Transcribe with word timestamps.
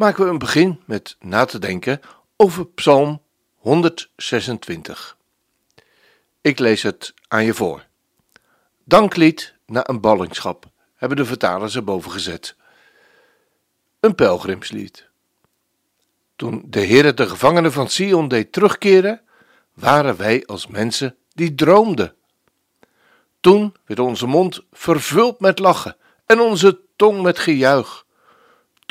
maken 0.00 0.24
we 0.24 0.30
een 0.30 0.38
begin 0.38 0.80
met 0.84 1.16
na 1.18 1.44
te 1.44 1.58
denken 1.58 2.00
over 2.36 2.66
Psalm 2.66 3.22
126. 3.54 5.16
Ik 6.40 6.58
lees 6.58 6.82
het 6.82 7.14
aan 7.28 7.44
je 7.44 7.54
voor. 7.54 7.86
Danklied 8.84 9.54
na 9.66 9.88
een 9.88 10.00
ballingschap 10.00 10.66
hebben 10.94 11.16
de 11.16 11.24
vertalers 11.24 11.76
erboven 11.76 12.10
gezet. 12.10 12.56
Een 14.00 14.14
pelgrimslied. 14.14 15.08
Toen 16.36 16.62
de 16.66 16.80
Heer 16.80 17.14
de 17.14 17.28
gevangenen 17.28 17.72
van 17.72 17.88
Sion 17.88 18.28
deed 18.28 18.52
terugkeren, 18.52 19.20
waren 19.74 20.16
wij 20.16 20.46
als 20.46 20.66
mensen 20.66 21.16
die 21.32 21.54
droomden. 21.54 22.14
Toen 23.40 23.74
werd 23.84 24.00
onze 24.00 24.26
mond 24.26 24.64
vervuld 24.72 25.40
met 25.40 25.58
lachen 25.58 25.96
en 26.26 26.40
onze 26.40 26.80
tong 26.96 27.22
met 27.22 27.38
gejuich. 27.38 28.08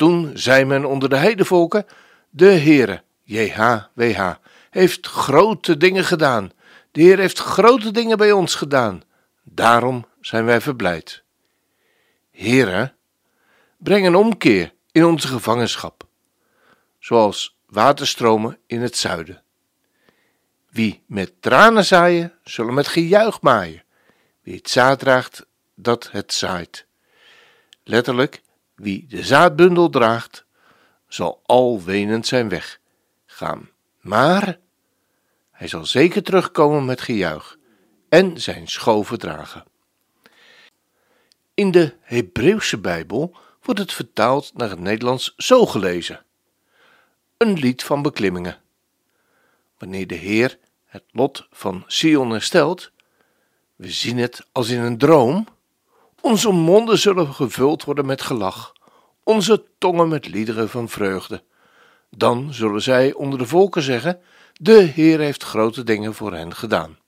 Toen 0.00 0.30
zei 0.34 0.64
men 0.64 0.84
onder 0.84 1.08
de 1.08 1.16
heidevolken: 1.16 1.86
De 2.30 2.46
Heere, 2.46 3.02
JHWH, 3.22 4.34
heeft 4.70 5.06
grote 5.06 5.76
dingen 5.76 6.04
gedaan. 6.04 6.52
De 6.90 7.02
Heer 7.02 7.18
heeft 7.18 7.38
grote 7.38 7.90
dingen 7.90 8.16
bij 8.16 8.32
ons 8.32 8.54
gedaan. 8.54 9.02
Daarom 9.42 10.06
zijn 10.20 10.44
wij 10.44 10.60
verblijd. 10.60 11.22
Heere, 12.30 12.94
breng 13.78 14.06
een 14.06 14.14
omkeer 14.14 14.72
in 14.92 15.04
onze 15.04 15.28
gevangenschap, 15.28 16.06
zoals 16.98 17.56
waterstromen 17.66 18.58
in 18.66 18.80
het 18.80 18.96
zuiden. 18.96 19.42
Wie 20.70 21.02
met 21.06 21.32
tranen 21.42 21.84
zaaien, 21.84 22.32
zullen 22.44 22.74
met 22.74 22.88
gejuich 22.88 23.40
maaien. 23.40 23.84
Wie 24.42 24.56
het 24.56 24.70
zaad 24.70 24.98
draagt, 24.98 25.46
dat 25.74 26.08
het 26.10 26.32
zaait. 26.32 26.86
Letterlijk, 27.84 28.42
wie 28.80 29.06
de 29.08 29.24
zaadbundel 29.24 29.90
draagt, 29.90 30.44
zal 31.08 31.40
al 31.46 31.82
wenend 31.82 32.26
zijn 32.26 32.48
weg 32.48 32.80
gaan. 33.26 33.70
Maar 34.00 34.58
hij 35.50 35.68
zal 35.68 35.86
zeker 35.86 36.22
terugkomen 36.22 36.84
met 36.84 37.00
gejuich 37.00 37.58
en 38.08 38.40
zijn 38.40 38.68
schoven 38.68 39.18
dragen. 39.18 39.64
In 41.54 41.70
de 41.70 41.94
Hebreeuwse 42.00 42.78
Bijbel 42.78 43.36
wordt 43.62 43.80
het 43.80 43.92
vertaald 43.92 44.52
naar 44.54 44.70
het 44.70 44.80
Nederlands 44.80 45.34
zo 45.36 45.66
gelezen: 45.66 46.24
een 47.36 47.52
lied 47.52 47.82
van 47.82 48.02
beklimmingen. 48.02 48.60
Wanneer 49.78 50.06
de 50.06 50.14
Heer 50.14 50.58
het 50.84 51.04
lot 51.10 51.46
van 51.50 51.84
Sion 51.86 52.30
herstelt, 52.30 52.90
we 53.76 53.90
zien 53.90 54.18
het 54.18 54.46
als 54.52 54.68
in 54.68 54.80
een 54.80 54.98
droom 54.98 55.46
onze 56.20 56.50
monden 56.50 56.98
zullen 56.98 57.34
gevuld 57.34 57.84
worden 57.84 58.06
met 58.06 58.22
gelach, 58.22 58.72
onze 59.22 59.64
tongen 59.78 60.08
met 60.08 60.28
liederen 60.28 60.68
van 60.68 60.88
vreugde. 60.88 61.42
Dan 62.10 62.54
zullen 62.54 62.82
zij 62.82 63.12
onder 63.12 63.38
de 63.38 63.46
volken 63.46 63.82
zeggen: 63.82 64.20
De 64.52 64.80
Heer 64.80 65.18
heeft 65.18 65.42
grote 65.42 65.84
dingen 65.84 66.14
voor 66.14 66.32
hen 66.32 66.54
gedaan. 66.54 66.98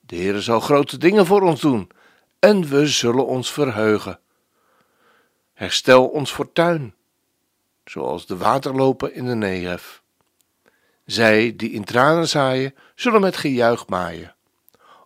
De 0.00 0.16
Heer 0.16 0.40
zal 0.40 0.60
grote 0.60 0.98
dingen 0.98 1.26
voor 1.26 1.42
ons 1.42 1.60
doen, 1.60 1.90
en 2.38 2.68
we 2.68 2.86
zullen 2.86 3.26
ons 3.26 3.52
verheugen. 3.52 4.20
Herstel 5.52 6.06
ons 6.06 6.32
fortuin, 6.32 6.94
zoals 7.84 8.26
de 8.26 8.36
waterlopen 8.36 9.14
in 9.14 9.26
de 9.26 9.34
Negev. 9.34 9.98
Zij 11.04 11.56
die 11.56 11.70
in 11.70 11.84
tranen 11.84 12.28
zaaien, 12.28 12.74
zullen 12.94 13.20
met 13.20 13.36
gejuich 13.36 13.86
maaien. 13.86 14.34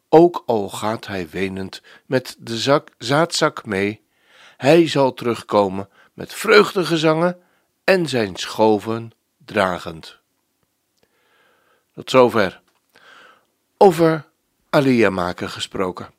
Ook 0.09 0.43
al 0.47 0.69
gaat 0.69 1.06
hij 1.06 1.28
wenend 1.28 1.83
met 2.06 2.37
de 2.39 2.56
zak, 2.59 2.91
zaadzak 2.99 3.65
mee, 3.65 4.05
hij 4.56 4.89
zal 4.89 5.15
terugkomen 5.15 5.89
met 6.15 6.34
vreugdegezangen 6.34 7.39
en 7.84 8.09
zijn 8.09 8.37
schoven 8.37 9.12
dragend. 9.45 10.19
Tot 11.95 12.11
zover. 12.11 12.61
Over 13.77 14.25
Alia 14.71 15.11
maken 15.11 15.50
gesproken. 15.50 16.11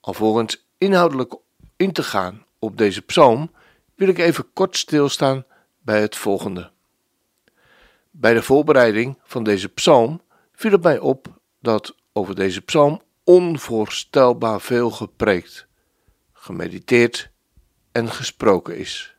Alvorens 0.00 0.66
inhoudelijk 0.78 1.34
in 1.76 1.92
te 1.92 2.02
gaan 2.02 2.44
op 2.58 2.76
deze 2.76 3.02
psalm, 3.02 3.50
wil 3.94 4.08
ik 4.08 4.18
even 4.18 4.52
kort 4.52 4.76
stilstaan 4.76 5.44
bij 5.80 6.00
het 6.00 6.16
volgende. 6.16 6.70
Bij 8.10 8.34
de 8.34 8.42
voorbereiding 8.42 9.18
van 9.24 9.44
deze 9.44 9.68
psalm 9.68 10.20
viel 10.52 10.70
het 10.70 10.82
mij 10.82 10.98
op 10.98 11.26
dat 11.58 11.94
over 12.16 12.34
deze 12.34 12.60
psalm 12.60 13.02
onvoorstelbaar 13.24 14.60
veel 14.60 14.90
gepreekt, 14.90 15.66
gemediteerd 16.32 17.30
en 17.92 18.10
gesproken 18.10 18.76
is. 18.78 19.16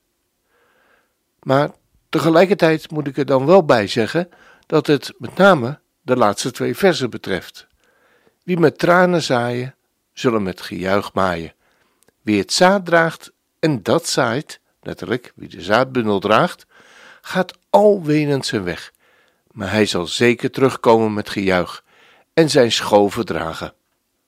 Maar 1.40 1.72
tegelijkertijd 2.10 2.92
moet 2.92 3.08
ik 3.08 3.18
er 3.18 3.26
dan 3.26 3.46
wel 3.46 3.66
bij 3.66 3.88
zeggen 3.88 4.30
dat 4.66 4.88
het 4.88 5.14
met 5.18 5.36
name 5.36 5.80
de 6.02 6.16
laatste 6.16 6.52
twee 6.52 6.76
versen 6.76 7.10
betreft. 7.10 7.68
Wie 8.44 8.58
met 8.58 8.78
tranen 8.78 9.22
zaaien, 9.22 9.76
zullen 10.14 10.44
met 10.44 10.62
gejuich 10.62 11.14
maaien. 11.14 11.54
Wie 12.22 12.40
het 12.40 12.54
zaad 12.54 12.86
draagt 12.86 13.32
en 13.60 13.84
dat 13.84 14.08
zaait, 14.08 14.60
letterlijk 14.82 15.34
wie 15.36 15.50
de 15.50 15.62
zaadbundel 15.62 16.20
draagt, 16.20 16.66
gaat 17.22 17.58
al 17.70 18.04
wenend 18.04 18.46
zijn 18.46 18.64
weg, 18.64 18.94
maar 19.52 19.72
hij 19.72 19.86
zal 19.86 20.08
zeker 20.08 20.52
terugkomen 20.52 21.14
met 21.14 21.30
gejuich 21.30 21.84
en 22.36 22.50
zijn 22.50 22.72
schoven 22.72 23.26
dragen. 23.26 23.74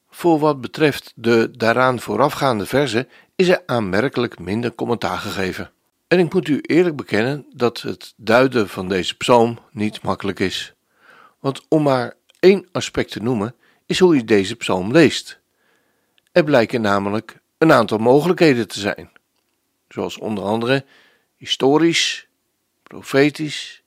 Voor 0.10 0.40
wat 0.40 0.62
betreft 0.62 1.14
de 1.16 1.52
daaraan 1.58 2.00
voorafgaande 2.00 2.66
verzen 2.66 3.08
is 3.36 3.48
er 3.48 3.64
aanmerkelijk 3.66 4.40
minder 4.40 4.76
commentaar 4.76 5.18
gegeven. 5.18 5.72
En 6.08 6.20
ik 6.20 6.34
moet 6.34 6.48
u 6.48 6.62
eerlijk 6.62 6.96
bekennen 6.96 7.46
dat 7.54 7.82
het 7.82 8.14
duiden 8.16 8.70
van 8.70 8.88
deze 8.88 9.18
psalm 9.18 9.60
niet 9.72 10.02
makkelijk 10.02 10.40
is. 10.40 10.74
Want 11.40 11.62
om 11.68 11.84
maar 11.84 12.14
één 12.40 12.68
aspect 12.72 13.12
te 13.12 13.22
noemen, 13.22 13.56
is 13.86 14.00
hoe 14.00 14.16
je 14.16 14.24
deze 14.24 14.56
psalm 14.56 14.92
leest. 14.92 15.40
Er 16.32 16.44
blijken 16.44 16.82
namelijk 16.82 17.40
een 17.58 17.72
aantal 17.72 17.98
mogelijkheden 17.98 18.68
te 18.68 18.80
zijn, 18.80 19.12
zoals 19.90 20.18
onder 20.18 20.44
andere 20.44 20.86
historisch, 21.38 22.28
profetisch, 22.84 23.82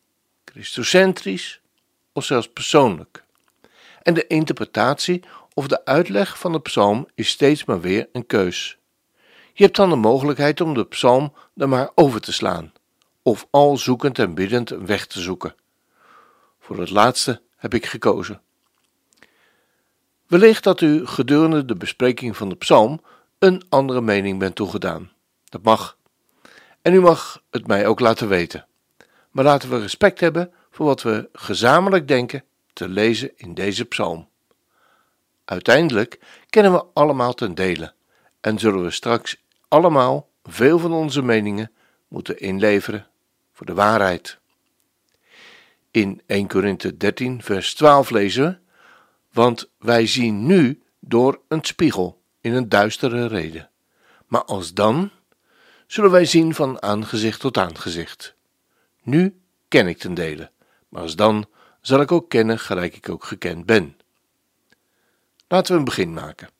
christocentrisch 0.44 1.60
of 2.12 2.24
zelfs 2.24 2.48
persoonlijk 2.48 3.24
en 4.02 4.14
de 4.14 4.26
interpretatie 4.26 5.22
of 5.54 5.68
de 5.68 5.84
uitleg 5.84 6.38
van 6.38 6.52
de 6.52 6.60
psalm 6.60 7.06
is 7.14 7.28
steeds 7.28 7.64
maar 7.64 7.80
weer 7.80 8.08
een 8.12 8.26
keus. 8.26 8.78
Je 9.52 9.64
hebt 9.64 9.76
dan 9.76 9.90
de 9.90 9.96
mogelijkheid 9.96 10.60
om 10.60 10.74
de 10.74 10.84
psalm 10.84 11.32
er 11.56 11.68
maar 11.68 11.90
over 11.94 12.20
te 12.20 12.32
slaan, 12.32 12.72
of 13.22 13.46
al 13.50 13.76
zoekend 13.76 14.18
en 14.18 14.34
biddend 14.34 14.70
een 14.70 14.86
weg 14.86 15.06
te 15.06 15.20
zoeken. 15.20 15.54
Voor 16.60 16.78
het 16.78 16.90
laatste 16.90 17.40
heb 17.56 17.74
ik 17.74 17.86
gekozen. 17.86 18.40
Wellicht 20.26 20.64
dat 20.64 20.80
u 20.80 21.06
gedurende 21.06 21.64
de 21.64 21.74
bespreking 21.74 22.36
van 22.36 22.48
de 22.48 22.56
psalm 22.56 23.00
een 23.38 23.62
andere 23.68 24.00
mening 24.00 24.38
bent 24.38 24.54
toegedaan. 24.54 25.10
Dat 25.44 25.62
mag. 25.62 25.96
En 26.82 26.94
u 26.94 27.00
mag 27.00 27.42
het 27.50 27.66
mij 27.66 27.86
ook 27.86 28.00
laten 28.00 28.28
weten. 28.28 28.66
Maar 29.30 29.44
laten 29.44 29.70
we 29.70 29.80
respect 29.80 30.20
hebben 30.20 30.52
voor 30.70 30.86
wat 30.86 31.02
we 31.02 31.28
gezamenlijk 31.32 32.08
denken 32.08 32.44
te 32.80 32.88
lezen 32.88 33.32
in 33.36 33.54
deze 33.54 33.84
psalm. 33.84 34.28
Uiteindelijk 35.44 36.20
kennen 36.50 36.72
we 36.72 36.84
allemaal 36.92 37.34
ten 37.34 37.54
dele 37.54 37.92
en 38.40 38.58
zullen 38.58 38.82
we 38.82 38.90
straks 38.90 39.42
allemaal 39.68 40.28
veel 40.44 40.78
van 40.78 40.92
onze 40.92 41.22
meningen 41.22 41.70
moeten 42.08 42.40
inleveren 42.40 43.06
voor 43.52 43.66
de 43.66 43.74
waarheid. 43.74 44.38
In 45.90 46.22
1 46.26 46.48
Korinthe 46.48 46.96
13, 46.96 47.42
vers 47.42 47.74
12 47.74 48.10
lezen 48.10 48.44
we: 48.44 48.58
Want 49.32 49.70
wij 49.78 50.06
zien 50.06 50.46
nu 50.46 50.82
door 50.98 51.40
een 51.48 51.64
spiegel 51.64 52.22
in 52.40 52.54
een 52.54 52.68
duistere 52.68 53.26
reden, 53.26 53.70
maar 54.26 54.44
als 54.44 54.74
dan 54.74 55.10
zullen 55.86 56.10
wij 56.10 56.24
zien 56.24 56.54
van 56.54 56.82
aangezicht 56.82 57.40
tot 57.40 57.58
aangezicht. 57.58 58.34
Nu 59.02 59.40
ken 59.68 59.86
ik 59.86 59.98
ten 59.98 60.14
dele, 60.14 60.50
maar 60.88 61.02
als 61.02 61.16
dan 61.16 61.48
zal 61.80 62.00
ik 62.00 62.12
ook 62.12 62.28
kennen 62.28 62.58
gelijk 62.58 62.96
ik 62.96 63.08
ook 63.08 63.24
gekend 63.24 63.66
ben. 63.66 63.96
Laten 65.48 65.72
we 65.72 65.78
een 65.78 65.84
begin 65.84 66.12
maken. 66.12 66.50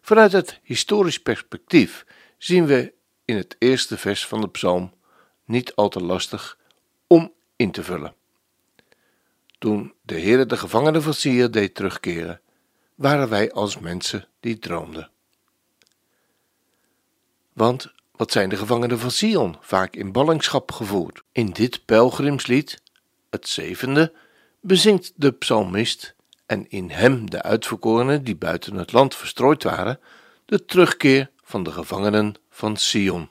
Vanuit 0.00 0.32
het 0.32 0.60
historisch 0.62 1.22
perspectief 1.22 2.06
zien 2.38 2.66
we 2.66 2.92
in 3.24 3.36
het 3.36 3.56
eerste 3.58 3.96
vers 3.96 4.26
van 4.26 4.40
de 4.40 4.48
psalm 4.48 4.92
niet 5.44 5.74
al 5.74 5.88
te 5.88 6.02
lastig 6.02 6.58
om 7.06 7.32
in 7.56 7.70
te 7.70 7.82
vullen. 7.82 8.14
Toen 9.58 9.94
de 10.02 10.20
Heere 10.20 10.46
de 10.46 10.56
gevangenen 10.56 11.02
van 11.02 11.14
Sier 11.14 11.50
deed 11.50 11.74
terugkeren, 11.74 12.40
waren 12.94 13.28
wij 13.28 13.52
als 13.52 13.78
mensen 13.78 14.28
die 14.40 14.58
droomden. 14.58 15.10
Want 17.52 17.92
wat 18.12 18.32
zijn 18.32 18.48
de 18.48 18.56
gevangenen 18.56 18.98
van 18.98 19.10
Sion 19.10 19.56
vaak 19.60 19.94
in 19.94 20.12
ballingschap 20.12 20.72
gevoerd? 20.72 21.22
In 21.32 21.50
dit 21.50 21.84
pelgrimslied, 21.84 22.82
het 23.30 23.48
zevende, 23.48 24.12
bezingt 24.60 25.12
de 25.16 25.32
psalmist 25.32 26.14
en 26.46 26.70
in 26.70 26.90
hem 26.90 27.30
de 27.30 27.42
uitverkorenen 27.42 28.24
die 28.24 28.36
buiten 28.36 28.74
het 28.74 28.92
land 28.92 29.14
verstrooid 29.14 29.62
waren, 29.62 30.00
de 30.44 30.64
terugkeer 30.64 31.30
van 31.42 31.62
de 31.62 31.70
gevangenen 31.72 32.34
van 32.50 32.76
Sion. 32.76 33.28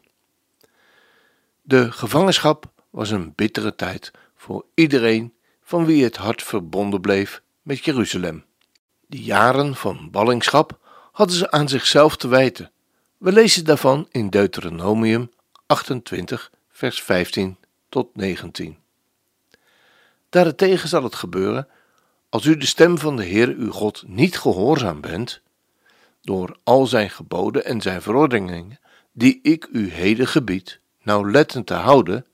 De 1.61 1.91
gevangenschap 1.91 2.71
was 2.89 3.09
een 3.09 3.33
bittere 3.35 3.75
tijd 3.75 4.11
voor 4.35 4.65
iedereen 4.73 5.33
van 5.63 5.85
wie 5.85 6.03
het 6.03 6.15
hart 6.15 6.43
verbonden 6.43 7.01
bleef 7.01 7.41
met 7.61 7.85
Jeruzalem. 7.85 8.45
Die 9.07 9.23
jaren 9.23 9.75
van 9.75 10.07
ballingschap 10.11 10.79
hadden 11.11 11.35
ze 11.35 11.51
aan 11.51 11.69
zichzelf 11.69 12.17
te 12.17 12.27
wijten. 12.27 12.71
We 13.17 13.31
lezen 13.31 13.65
daarvan 13.65 14.07
in 14.11 14.29
Deuteronomium 14.29 15.31
28, 15.65 16.51
vers 16.69 17.01
15 17.01 17.57
tot 17.89 18.15
19. 18.15 18.77
Daarentegen 20.29 20.89
zal 20.89 21.03
het 21.03 21.15
gebeuren, 21.15 21.68
als 22.29 22.45
u 22.45 22.57
de 22.57 22.65
stem 22.65 22.97
van 22.97 23.15
de 23.15 23.24
Heer 23.24 23.47
uw 23.47 23.71
God 23.71 24.03
niet 24.07 24.38
gehoorzaam 24.38 25.01
bent, 25.01 25.41
door 26.21 26.57
al 26.63 26.85
zijn 26.85 27.09
geboden 27.09 27.65
en 27.65 27.81
zijn 27.81 28.01
verordeningen, 28.01 28.79
die 29.12 29.39
ik 29.41 29.68
u 29.71 29.91
heden 29.91 30.27
gebied, 30.27 30.79
nauwlettend 31.01 31.68
te 31.68 31.74
houden, 31.74 32.25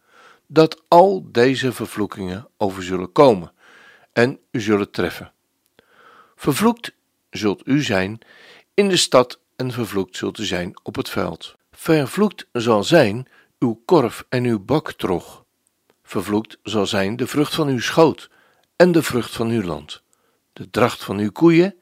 dat 0.48 0.84
al 0.88 1.28
deze 1.32 1.72
vervloekingen 1.72 2.48
over 2.58 2.84
zullen 2.84 3.12
komen 3.12 3.52
en 4.14 4.40
u 4.52 4.62
zullen 4.62 4.92
treffen. 4.92 5.32
Vervloekt 6.36 6.94
zult 7.30 7.68
u 7.68 7.84
zijn 7.84 8.20
in 8.74 8.90
de 8.90 8.98
stad 8.98 9.40
en 9.56 9.72
vervloekt 9.72 10.18
zult 10.18 10.38
u 10.38 10.46
zijn 10.46 10.74
op 10.84 10.96
het 10.96 11.10
veld. 11.10 11.56
Vervloekt 11.72 12.48
zal 12.52 12.84
zijn 12.84 13.28
uw 13.60 13.82
korf 13.86 14.26
en 14.30 14.44
uw 14.44 14.60
baktrog. 14.60 15.43
Vervloekt 16.04 16.58
zal 16.64 16.86
zijn 16.86 17.16
de 17.16 17.28
vrucht 17.28 17.56
van 17.56 17.68
uw 17.68 17.80
schoot 17.80 18.30
en 18.76 18.92
de 18.92 19.04
vrucht 19.04 19.36
van 19.36 19.50
uw 19.50 19.62
land, 19.62 20.02
de 20.54 20.70
dracht 20.70 21.04
van 21.04 21.18
uw 21.18 21.32
koeien 21.32 21.76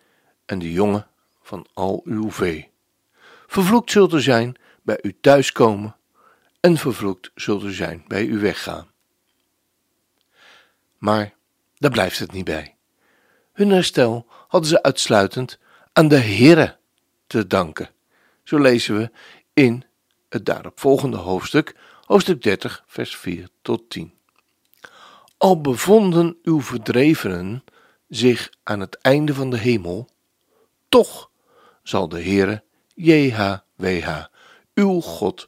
en 0.45 0.59
de 0.59 0.71
jongen 0.71 1.07
van 1.41 1.67
al 1.73 2.01
uw 2.05 2.31
vee. 2.31 2.69
Vervloekt 3.47 3.91
zult 3.91 4.13
u 4.13 4.21
zijn 4.21 4.55
bij 4.81 4.99
u 5.01 5.17
thuiskomen 5.21 5.95
en 6.59 6.77
vervloekt 6.77 7.31
zult 7.35 7.63
u 7.63 7.71
zijn 7.71 8.03
bij 8.07 8.25
u 8.25 8.39
weggaan. 8.39 8.91
Maar 10.97 11.33
daar 11.77 11.91
blijft 11.91 12.19
het 12.19 12.31
niet 12.31 12.45
bij. 12.45 12.75
Hun 13.53 13.69
herstel 13.69 14.25
hadden 14.47 14.69
ze 14.69 14.83
uitsluitend 14.83 15.59
aan 15.93 16.07
de 16.07 16.19
Heere 16.19 16.77
te 17.27 17.47
danken. 17.47 17.89
Zo 18.43 18.57
lezen 18.57 18.97
we 18.97 19.11
in 19.53 19.85
het 20.29 20.45
daaropvolgende 20.45 21.17
hoofdstuk, 21.17 21.75
hoofdstuk 22.05 22.41
30, 22.41 22.83
vers 22.87 23.15
4 23.15 23.47
tot 23.61 23.89
10. 23.89 24.13
Al 25.37 25.61
bevonden 25.61 26.37
uw 26.43 26.61
verdrevenen 26.61 27.63
zich 28.07 28.49
aan 28.63 28.79
het 28.79 28.97
einde 29.01 29.33
van 29.33 29.49
de 29.49 29.57
hemel, 29.57 30.09
toch 30.89 31.29
zal 31.83 32.09
de 32.09 32.23
Heere, 32.23 32.63
JHWH, 32.93 34.25
uw 34.73 34.99
God, 35.01 35.47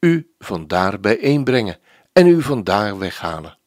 u 0.00 0.30
vandaar 0.38 1.00
bijeenbrengen 1.00 1.78
en 2.12 2.26
u 2.26 2.42
vandaar 2.42 2.98
weghalen. 2.98 3.58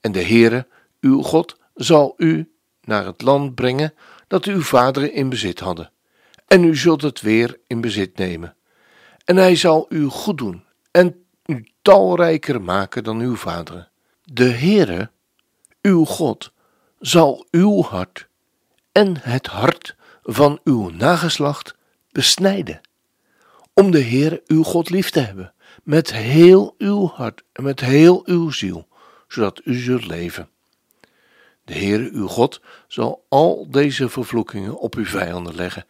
En 0.00 0.12
de 0.12 0.22
Heere, 0.22 0.66
uw 1.00 1.22
God, 1.22 1.56
zal 1.74 2.14
u 2.16 2.52
naar 2.80 3.06
het 3.06 3.22
land 3.22 3.54
brengen 3.54 3.94
dat 4.26 4.44
uw 4.44 4.62
vaderen 4.62 5.12
in 5.12 5.28
bezit 5.28 5.60
hadden, 5.60 5.92
en 6.46 6.64
u 6.64 6.76
zult 6.76 7.02
het 7.02 7.20
weer 7.20 7.58
in 7.66 7.80
bezit 7.80 8.16
nemen. 8.16 8.56
En 9.24 9.36
hij 9.36 9.56
zal 9.56 9.86
u 9.88 10.04
goed 10.04 10.38
doen 10.38 10.64
en 10.90 11.25
talrijker 11.86 12.62
maken 12.62 13.04
dan 13.04 13.20
uw 13.20 13.36
vaderen. 13.36 13.88
De 14.24 14.50
Heere, 14.50 15.10
uw 15.82 16.04
God, 16.04 16.52
zal 16.98 17.46
uw 17.50 17.82
hart 17.82 18.28
en 18.92 19.16
het 19.20 19.46
hart 19.46 19.96
van 20.22 20.60
uw 20.64 20.90
nageslacht 20.90 21.74
besnijden, 22.12 22.80
om 23.72 23.90
de 23.90 23.98
Heer 23.98 24.42
uw 24.46 24.62
God 24.62 24.90
lief 24.90 25.10
te 25.10 25.20
hebben, 25.20 25.52
met 25.82 26.12
heel 26.12 26.74
uw 26.78 27.08
hart 27.08 27.42
en 27.52 27.62
met 27.62 27.80
heel 27.80 28.22
uw 28.24 28.50
ziel, 28.50 28.88
zodat 29.28 29.60
u 29.64 29.74
zult 29.74 30.06
leven. 30.06 30.48
De 31.64 31.74
Heere 31.74 32.10
uw 32.12 32.26
God 32.26 32.60
zal 32.88 33.24
al 33.28 33.70
deze 33.70 34.08
vervloekingen 34.08 34.78
op 34.78 34.94
uw 34.94 35.06
vijanden 35.06 35.54
leggen 35.54 35.84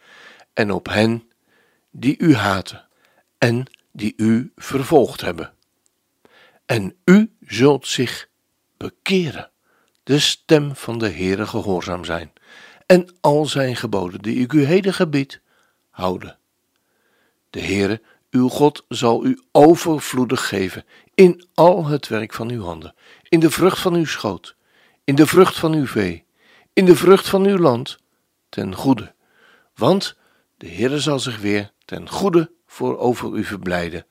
en 0.52 0.70
op 0.72 0.88
hen 0.88 1.30
die 1.90 2.18
u 2.18 2.34
haten 2.34 2.88
en 3.38 3.66
die 3.92 4.14
u 4.16 4.52
vervolgd 4.56 5.20
hebben. 5.20 5.54
En 6.66 6.96
u 7.04 7.32
zult 7.40 7.86
zich 7.86 8.28
bekeren, 8.76 9.50
de 10.02 10.18
stem 10.18 10.76
van 10.76 10.98
de 10.98 11.10
Heere 11.10 11.46
gehoorzaam 11.46 12.04
zijn 12.04 12.32
en 12.86 13.08
al 13.20 13.46
zijn 13.46 13.76
geboden 13.76 14.22
die 14.22 14.36
ik 14.36 14.52
u 14.52 14.64
heden 14.64 14.94
gebied, 14.94 15.40
houden. 15.90 16.38
De 17.50 17.60
Heere, 17.60 18.02
uw 18.30 18.48
God, 18.48 18.84
zal 18.88 19.24
u 19.24 19.42
overvloedig 19.52 20.48
geven 20.48 20.84
in 21.14 21.46
al 21.54 21.86
het 21.86 22.08
werk 22.08 22.32
van 22.32 22.50
uw 22.50 22.62
handen, 22.62 22.94
in 23.22 23.40
de 23.40 23.50
vrucht 23.50 23.78
van 23.78 23.94
uw 23.94 24.04
schoot, 24.04 24.56
in 25.04 25.14
de 25.14 25.26
vrucht 25.26 25.58
van 25.58 25.72
uw 25.72 25.86
vee, 25.86 26.24
in 26.72 26.84
de 26.84 26.96
vrucht 26.96 27.28
van 27.28 27.46
uw 27.46 27.58
land, 27.58 27.98
ten 28.48 28.74
goede. 28.74 29.14
Want 29.74 30.16
de 30.56 30.68
Heere 30.68 31.00
zal 31.00 31.18
zich 31.18 31.38
weer 31.40 31.72
ten 31.84 32.08
goede 32.08 32.50
voor 32.66 32.98
over 32.98 33.34
u 33.34 33.44
verblijden, 33.44 34.06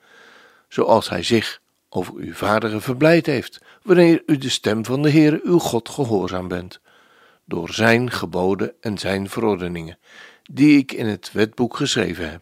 zoals 0.68 1.10
hij 1.10 1.24
zich 1.24 1.62
over 1.96 2.14
uw 2.16 2.34
vaderen 2.34 2.82
verblijd 2.82 3.26
heeft, 3.26 3.62
wanneer 3.82 4.24
u 4.26 4.38
de 4.38 4.50
stem 4.50 4.86
van 4.86 5.02
de 5.02 5.12
Heere 5.12 5.40
uw 5.44 5.60
God 5.60 5.90
gehoorzaam 5.90 6.48
bent 6.48 6.80
door 7.46 7.74
zijn 7.74 8.12
geboden 8.12 8.74
en 8.82 8.98
zijn 8.98 9.30
verordeningen, 9.30 9.98
die 10.44 10.78
ik 10.78 10.92
in 10.92 11.06
het 11.06 11.32
wetboek 11.32 11.76
geschreven 11.76 12.32
heb, 12.32 12.42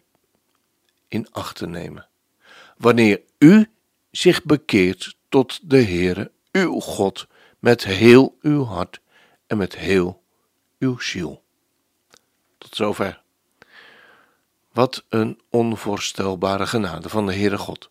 in 1.08 1.26
acht 1.30 1.56
te 1.56 1.66
nemen. 1.66 2.08
Wanneer 2.76 3.20
u 3.38 3.70
zich 4.10 4.42
bekeert 4.42 5.16
tot 5.28 5.60
de 5.62 5.82
Heere, 5.82 6.30
uw 6.52 6.80
God, 6.80 7.26
met 7.58 7.84
heel 7.84 8.36
uw 8.40 8.64
hart 8.64 9.00
en 9.46 9.56
met 9.56 9.76
heel 9.76 10.22
uw 10.78 10.98
ziel. 10.98 11.42
Tot 12.58 12.76
zover. 12.76 13.22
Wat 14.72 15.04
een 15.08 15.40
onvoorstelbare 15.50 16.66
genade 16.66 17.08
van 17.08 17.26
de 17.26 17.34
Heere 17.34 17.58
God. 17.58 17.90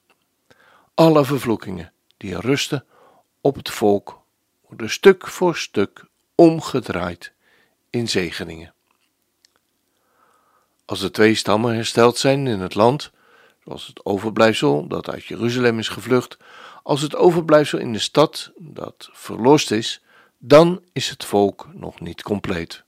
Alle 0.95 1.25
vervloekingen 1.25 1.91
die 2.17 2.39
rusten 2.39 2.85
op 3.41 3.55
het 3.55 3.69
volk 3.69 4.21
worden 4.67 4.89
stuk 4.89 5.27
voor 5.27 5.57
stuk 5.57 6.05
omgedraaid 6.35 7.33
in 7.89 8.09
zegeningen. 8.09 8.73
Als 10.85 10.99
de 10.99 11.11
twee 11.11 11.35
stammen 11.35 11.75
hersteld 11.75 12.17
zijn 12.17 12.47
in 12.47 12.59
het 12.59 12.75
land, 12.75 13.11
zoals 13.63 13.87
het 13.87 14.05
overblijfsel 14.05 14.87
dat 14.87 15.09
uit 15.09 15.25
Jeruzalem 15.25 15.79
is 15.79 15.87
gevlucht, 15.87 16.37
als 16.83 17.01
het 17.01 17.15
overblijfsel 17.15 17.79
in 17.79 17.93
de 17.93 17.99
stad 17.99 18.51
dat 18.57 19.09
verlost 19.11 19.71
is, 19.71 20.01
dan 20.37 20.83
is 20.91 21.09
het 21.09 21.25
volk 21.25 21.67
nog 21.73 21.99
niet 21.99 22.21
compleet. 22.21 22.83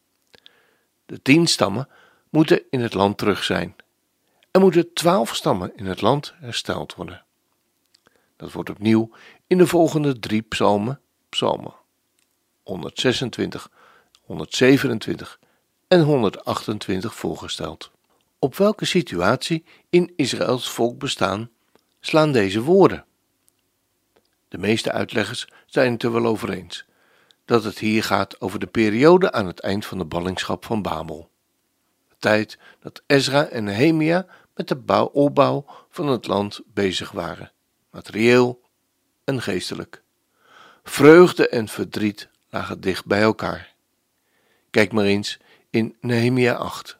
De 1.05 1.21
tien 1.21 1.47
stammen 1.47 1.89
moeten 2.29 2.63
in 2.69 2.79
het 2.79 2.93
land 2.93 3.17
terug 3.17 3.43
zijn. 3.43 3.75
Er 4.51 4.59
moeten 4.59 4.93
twaalf 4.93 5.35
stammen 5.35 5.71
in 5.75 5.85
het 5.85 6.01
land 6.01 6.33
hersteld 6.39 6.95
worden. 6.95 7.24
Dat 8.35 8.51
wordt 8.51 8.69
opnieuw 8.69 9.09
in 9.47 9.57
de 9.57 9.67
volgende 9.67 10.19
drie 10.19 10.41
psalmen, 10.41 11.01
psalmen 11.29 11.73
126, 12.63 13.71
127 14.21 15.39
en 15.87 16.01
128 16.01 17.15
voorgesteld. 17.15 17.91
Op 18.39 18.55
welke 18.55 18.85
situatie 18.85 19.63
in 19.89 20.13
Israëls 20.15 20.69
volk 20.69 20.99
bestaan 20.99 21.49
slaan 21.99 22.31
deze 22.31 22.61
woorden? 22.61 23.05
De 24.47 24.57
meeste 24.57 24.91
uitleggers 24.91 25.47
zijn 25.65 25.93
het 25.93 26.03
er 26.03 26.11
wel 26.11 26.25
over 26.25 26.49
eens 26.49 26.85
dat 27.45 27.63
het 27.63 27.79
hier 27.79 28.03
gaat 28.03 28.41
over 28.41 28.59
de 28.59 28.67
periode 28.67 29.31
aan 29.31 29.47
het 29.47 29.59
eind 29.59 29.85
van 29.85 29.97
de 29.97 30.05
ballingschap 30.05 30.65
van 30.65 30.81
Babel. 30.81 31.29
De 32.09 32.15
tijd 32.19 32.57
dat 32.79 33.03
Ezra 33.05 33.45
en 33.45 33.63
Nehemia 33.63 34.25
met 34.55 34.67
de 34.67 35.11
opbouw 35.11 35.65
van 35.89 36.07
het 36.07 36.27
land 36.27 36.61
bezig 36.65 37.11
waren, 37.11 37.51
materieel 37.95 38.61
en 39.23 39.41
geestelijk. 39.41 40.01
Vreugde 40.83 41.49
en 41.49 41.67
verdriet 41.67 42.29
lagen 42.49 42.81
dicht 42.81 43.05
bij 43.05 43.21
elkaar. 43.21 43.73
Kijk 44.69 44.91
maar 44.91 45.05
eens 45.05 45.39
in 45.69 45.95
Nehemia 46.01 46.53
8. 46.53 46.97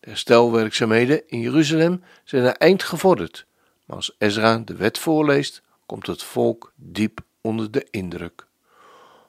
De 0.00 0.08
herstelwerkzaamheden 0.08 1.28
in 1.28 1.40
Jeruzalem 1.40 2.04
zijn 2.24 2.42
naar 2.42 2.52
eind 2.52 2.82
gevorderd, 2.82 3.46
Maar 3.84 3.96
als 3.96 4.14
Ezra 4.18 4.58
de 4.58 4.76
wet 4.76 4.98
voorleest, 4.98 5.62
komt 5.86 6.06
het 6.06 6.22
volk 6.22 6.72
diep 6.76 7.20
onder 7.40 7.70
de 7.70 7.86
indruk. 7.90 8.46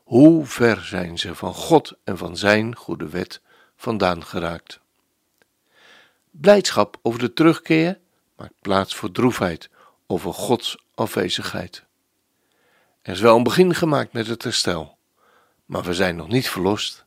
Hoe 0.03 0.45
ver 0.45 0.85
zijn 0.85 1.19
ze 1.19 1.35
van 1.35 1.53
God 1.53 1.93
en 2.03 2.17
van 2.17 2.37
Zijn 2.37 2.75
goede 2.75 3.09
wet 3.09 3.41
vandaan 3.75 4.25
geraakt? 4.25 4.79
Blijdschap 6.31 6.99
over 7.01 7.19
de 7.19 7.33
terugkeer 7.33 7.99
maakt 8.35 8.61
plaats 8.61 8.95
voor 8.95 9.11
droefheid 9.11 9.69
over 10.07 10.33
Gods 10.33 10.77
afwezigheid. 10.95 11.85
Er 13.01 13.13
is 13.13 13.19
wel 13.19 13.35
een 13.35 13.43
begin 13.43 13.75
gemaakt 13.75 14.13
met 14.13 14.27
het 14.27 14.43
herstel, 14.43 14.97
maar 15.65 15.83
we 15.83 15.93
zijn 15.93 16.15
nog 16.15 16.27
niet 16.27 16.49
verlost. 16.49 17.05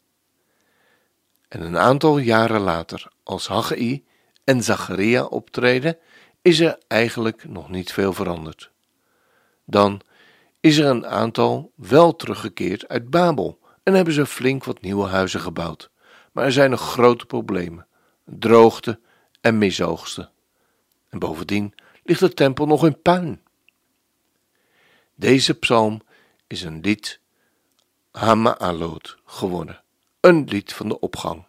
En 1.49 1.61
een 1.61 1.79
aantal 1.79 2.19
jaren 2.19 2.61
later, 2.61 3.13
als 3.23 3.49
Haggai 3.49 4.05
en 4.45 4.63
Zacharia 4.63 5.25
optreden, 5.25 5.99
is 6.43 6.61
er 6.61 6.79
eigenlijk 6.87 7.49
nog 7.49 7.71
niet 7.71 7.93
veel 7.93 8.13
veranderd. 8.13 8.71
Dan 9.65 10.01
is 10.61 10.77
er 10.77 10.87
een 10.87 11.07
aantal 11.07 11.73
wel 11.75 12.17
teruggekeerd 12.17 12.89
uit 12.89 13.11
Babel 13.11 13.59
en 13.83 13.95
hebben 13.95 14.15
ze 14.15 14.27
flink 14.27 14.65
wat 14.65 14.81
nieuwe 14.81 15.07
huizen 15.07 15.41
gebouwd. 15.41 15.91
Maar 16.33 16.45
er 16.45 16.53
zijn 16.53 16.71
nog 16.71 16.81
grote 16.81 17.27
problemen: 17.27 17.87
droogte 18.25 19.01
en 19.41 19.59
misoogsten. 19.59 20.31
En 21.09 21.19
bovendien 21.19 21.75
ligt 22.09 22.21
de 22.21 22.35
tempel 22.35 22.67
nog 22.67 22.85
in 22.85 23.03
puin. 23.03 23.43
Deze 25.15 25.55
psalm 25.55 26.03
is 26.47 26.63
een 26.63 26.81
lied 26.81 27.21
Hama'alot 28.11 29.17
geworden, 29.25 29.83
een 30.21 30.45
lied 30.45 30.75
van 30.75 30.89
de 30.89 31.01
opgang. 31.01 31.45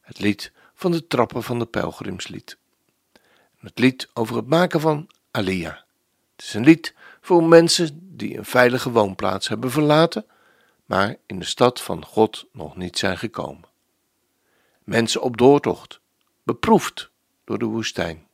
Het 0.00 0.18
lied 0.18 0.52
van 0.74 0.90
de 0.90 1.06
trappen 1.06 1.42
van 1.42 1.58
de 1.58 1.66
pelgrimslied. 1.66 2.56
Het 3.58 3.78
lied 3.78 4.08
over 4.14 4.36
het 4.36 4.46
maken 4.46 4.80
van 4.80 5.08
Aliyah. 5.30 5.76
Het 6.36 6.44
is 6.44 6.54
een 6.54 6.64
lied 6.64 6.94
voor 7.20 7.44
mensen 7.44 8.16
die 8.16 8.36
een 8.38 8.44
veilige 8.44 8.90
woonplaats 8.90 9.48
hebben 9.48 9.70
verlaten, 9.70 10.26
maar 10.84 11.16
in 11.26 11.38
de 11.38 11.44
stad 11.44 11.80
van 11.80 12.04
God 12.04 12.46
nog 12.52 12.76
niet 12.76 12.98
zijn 12.98 13.18
gekomen. 13.18 13.68
Mensen 14.84 15.22
op 15.22 15.36
doortocht, 15.36 16.00
beproefd 16.42 17.10
door 17.44 17.58
de 17.58 17.64
woestijn. 17.64 18.25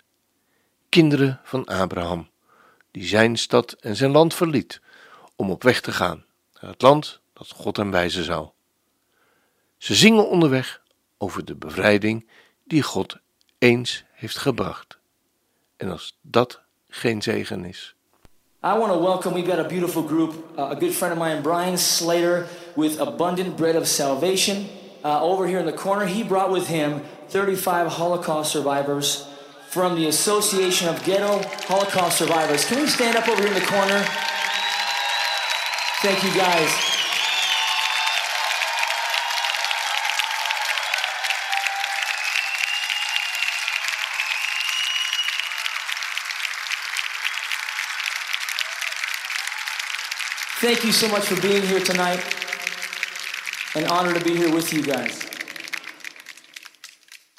Kinderen 0.93 1.41
van 1.45 1.65
Abraham, 1.65 2.29
die 2.91 3.05
zijn 3.05 3.37
stad 3.37 3.73
en 3.73 3.97
zijn 3.97 4.11
land 4.11 4.35
verliet 4.35 4.81
om 5.37 5.51
op 5.51 5.63
weg 5.63 5.81
te 5.81 5.93
gaan 5.93 6.25
naar 6.61 6.71
het 6.71 6.83
land 6.83 7.21
dat 7.33 7.51
God 7.51 7.77
hem 7.77 7.91
wijzen 7.91 8.25
zou. 8.25 8.49
Ze 9.77 9.95
zingen 9.95 10.29
onderweg 10.29 10.83
over 11.19 11.45
de 11.45 11.55
bevrijding 11.55 12.29
die 12.65 12.83
God 12.83 13.17
eens 13.59 14.05
heeft 14.13 14.39
gebracht. 14.39 14.99
En 15.77 15.91
als 15.91 16.19
dat 16.21 16.61
geen 16.89 17.23
zegen 17.23 17.65
is. 17.65 17.95
I 18.65 18.69
want 18.79 18.93
to 18.93 19.03
welcome, 19.03 19.35
we've 19.35 19.51
got 19.51 19.65
a 19.65 19.69
beautiful 19.69 20.03
group, 20.03 20.33
uh, 20.57 20.71
a 20.71 20.75
good 20.75 20.93
friend 20.95 21.19
of 21.19 21.27
mine, 21.27 21.41
Brian 21.41 21.79
Slater, 21.79 22.47
with 22.75 22.99
Abundant 22.99 23.57
Bread 23.57 23.77
of 23.77 23.87
Salvation. 23.87 24.67
Uh, 25.05 25.23
over 25.23 25.47
here 25.47 25.59
in 25.59 25.67
the 25.67 25.83
corner, 25.83 26.07
he 26.07 26.25
brought 26.25 26.53
with 26.53 26.67
him 26.67 27.01
35 27.29 27.97
Holocaust 27.97 28.51
survivors 28.51 29.31
from 29.73 29.97
the 29.97 30.07
Association 30.07 30.87
of 30.87 31.03
Ghetto 31.03 31.41
Holocaust 31.67 32.19
Survivors. 32.19 32.63
Can 32.67 32.83
we 32.83 32.87
stand 32.87 33.17
up 33.17 33.27
over 33.27 33.41
here 33.41 33.49
in 33.49 33.55
the 33.55 33.67
corner? 33.67 34.05
Thank 36.03 36.23
you 36.23 36.31
guys. 36.39 36.69
Thank 50.61 50.85
you 50.85 50.93
so 50.93 51.09
much 51.09 51.25
for 51.25 51.41
being 51.41 51.63
here 51.63 51.81
tonight. 51.81 52.23
An 53.75 53.87
honor 53.87 54.13
to 54.13 54.23
be 54.23 54.37
here 54.37 54.53
with 54.53 54.71
you 54.75 54.83
guys. 54.83 55.27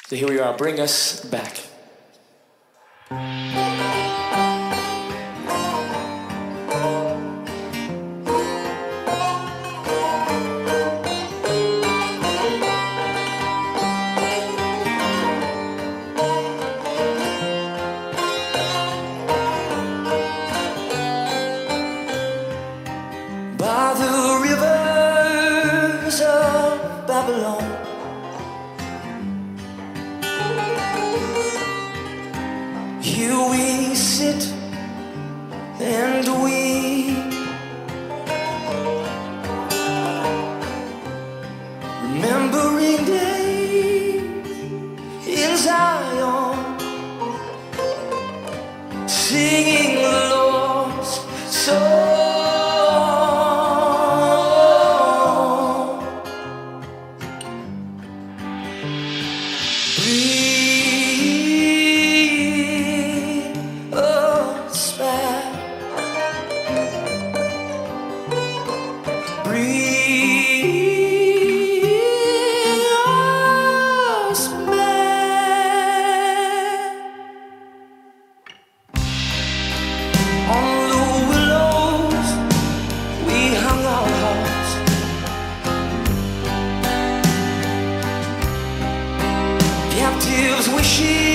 So 0.08 0.16
here 0.16 0.28
we 0.28 0.40
are. 0.40 0.58
Bring 0.58 0.80
us 0.80 1.24
back. 1.26 1.63
Singing 49.34 49.96
the 49.96 50.12
Lord's 50.30 51.20
song. 51.50 52.23
she 90.94 91.33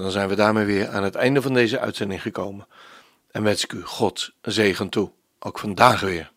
dan 0.00 0.10
zijn 0.10 0.28
we 0.28 0.34
daarmee 0.34 0.64
weer 0.64 0.88
aan 0.88 1.02
het 1.02 1.14
einde 1.14 1.42
van 1.42 1.54
deze 1.54 1.78
uitzending 1.78 2.22
gekomen. 2.22 2.66
En 3.30 3.42
wens 3.42 3.64
ik 3.64 3.72
u 3.72 3.82
God 3.82 4.32
zegen 4.42 4.88
toe, 4.88 5.10
ook 5.38 5.58
vandaag 5.58 6.00
weer. 6.00 6.32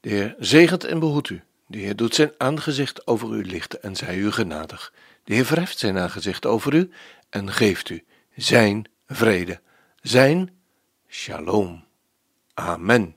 De 0.00 0.08
Heer 0.08 0.34
zegent 0.38 0.84
en 0.84 0.98
behoedt 0.98 1.28
u. 1.28 1.42
De 1.66 1.78
Heer 1.78 1.96
doet 1.96 2.14
zijn 2.14 2.32
aangezicht 2.38 3.06
over 3.06 3.34
u 3.34 3.44
lichten 3.44 3.82
en 3.82 3.96
zij 3.96 4.16
u 4.16 4.32
genadig. 4.32 4.92
De 5.24 5.34
Heer 5.34 5.44
verheft 5.44 5.78
zijn 5.78 5.98
aangezicht 5.98 6.46
over 6.46 6.74
u 6.74 6.90
en 7.30 7.52
geeft 7.52 7.88
u 7.88 8.04
zijn 8.36 8.88
vrede, 9.06 9.60
zijn 10.00 10.50
shalom. 11.08 11.84
Amen. 12.54 13.16